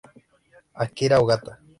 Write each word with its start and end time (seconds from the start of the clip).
Akira 0.83 1.15
Ogata 1.23 1.51